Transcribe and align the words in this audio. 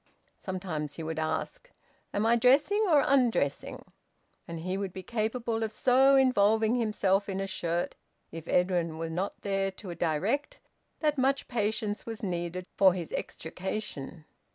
Sometimes 0.39 0.95
he 0.95 1.03
would 1.03 1.19
ask, 1.19 1.69
"Am 2.11 2.25
I 2.25 2.35
dressing 2.35 2.83
or 2.89 3.03
undressing?" 3.05 3.85
And 4.47 4.61
he 4.61 4.75
would 4.75 4.91
be 4.93 5.03
capable 5.03 5.61
of 5.61 5.71
so 5.71 6.15
involving 6.15 6.73
himself 6.73 7.29
in 7.29 7.39
a 7.39 7.45
shirt, 7.45 7.93
if 8.31 8.47
Edwin 8.47 8.97
were 8.97 9.11
not 9.11 9.39
there 9.41 9.69
to 9.73 9.93
direct, 9.93 10.57
that 11.01 11.19
much 11.19 11.47
patience 11.47 12.03
was 12.07 12.23
needed 12.23 12.65
for 12.75 12.95
his 12.95 13.11
extrication. 13.11 14.25